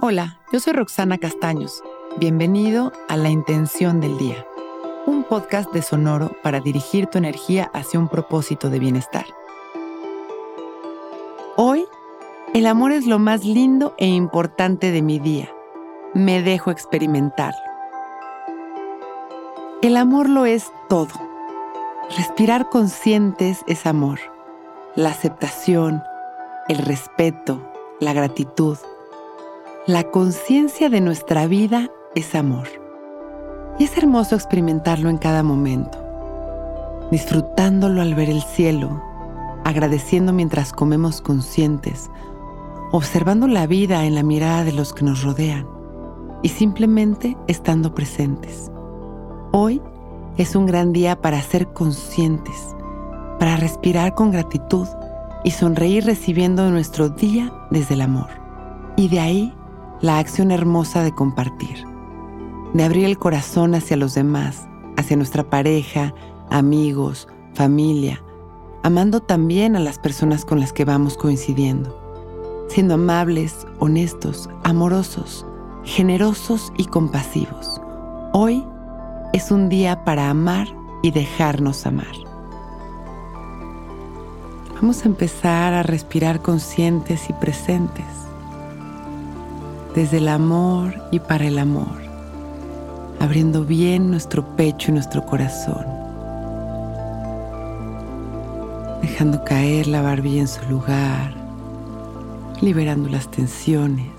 [0.00, 1.82] Hola, yo soy Roxana Castaños.
[2.18, 4.46] Bienvenido a La Intención del Día,
[5.06, 9.26] un podcast de Sonoro para dirigir tu energía hacia un propósito de bienestar.
[11.56, 11.84] Hoy,
[12.54, 15.52] el amor es lo más lindo e importante de mi día.
[16.14, 17.58] Me dejo experimentarlo.
[19.82, 21.10] El amor lo es todo.
[22.16, 24.20] Respirar conscientes es amor.
[24.94, 26.04] La aceptación,
[26.68, 27.68] el respeto,
[27.98, 28.78] la gratitud.
[29.88, 32.68] La conciencia de nuestra vida es amor.
[33.78, 35.98] Y es hermoso experimentarlo en cada momento,
[37.10, 39.02] disfrutándolo al ver el cielo,
[39.64, 42.10] agradeciendo mientras comemos conscientes,
[42.92, 45.66] observando la vida en la mirada de los que nos rodean
[46.42, 48.70] y simplemente estando presentes.
[49.52, 49.80] Hoy
[50.36, 52.76] es un gran día para ser conscientes,
[53.38, 54.86] para respirar con gratitud
[55.44, 58.28] y sonreír recibiendo nuestro día desde el amor.
[58.94, 59.54] Y de ahí
[60.00, 61.84] la acción hermosa de compartir,
[62.72, 66.14] de abrir el corazón hacia los demás, hacia nuestra pareja,
[66.50, 68.22] amigos, familia,
[68.82, 71.98] amando también a las personas con las que vamos coincidiendo,
[72.68, 75.44] siendo amables, honestos, amorosos,
[75.84, 77.80] generosos y compasivos.
[78.32, 78.64] Hoy
[79.32, 80.68] es un día para amar
[81.02, 82.14] y dejarnos amar.
[84.74, 88.04] Vamos a empezar a respirar conscientes y presentes,
[89.98, 91.98] desde el amor y para el amor,
[93.18, 95.84] abriendo bien nuestro pecho y nuestro corazón,
[99.02, 101.34] dejando caer la barbilla en su lugar,
[102.60, 104.12] liberando las tensiones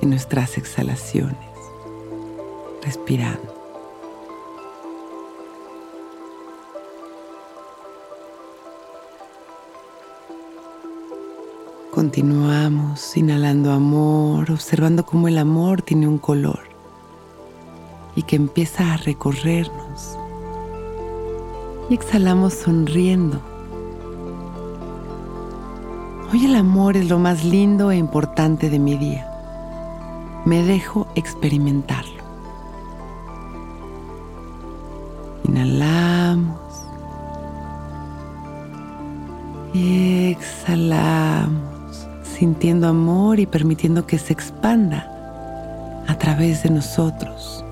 [0.00, 1.36] en nuestras exhalaciones,
[2.82, 3.57] respirando.
[11.98, 16.60] Continuamos inhalando amor, observando cómo el amor tiene un color
[18.14, 20.16] y que empieza a recorrernos.
[21.90, 23.40] Y exhalamos sonriendo.
[26.32, 29.28] Hoy el amor es lo más lindo e importante de mi día.
[30.44, 32.22] Me dejo experimentarlo.
[35.42, 36.60] Inhalamos.
[39.74, 41.67] Exhalamos
[42.38, 45.10] sintiendo amor y permitiendo que se expanda
[46.06, 47.64] a través de nosotros.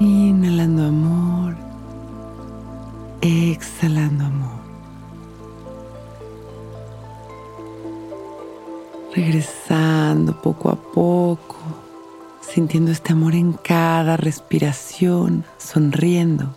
[0.00, 1.54] Inhalando amor,
[3.22, 4.58] exhalando amor.
[9.14, 11.56] Regresando poco a poco,
[12.42, 16.54] sintiendo este amor en cada respiración, sonriendo.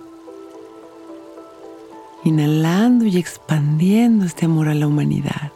[2.26, 5.54] Inhalando y expandiendo este amor a la humanidad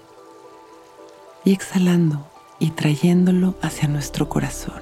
[1.46, 2.26] y exhalando
[2.60, 4.82] y trayéndolo hacia nuestro corazón.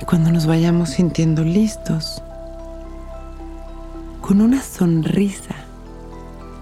[0.00, 2.22] Y cuando nos vayamos sintiendo listos,
[4.22, 5.56] con una sonrisa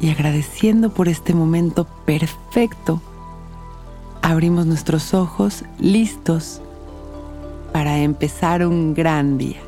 [0.01, 3.01] y agradeciendo por este momento perfecto,
[4.23, 6.61] abrimos nuestros ojos listos
[7.73, 9.68] para empezar un gran día.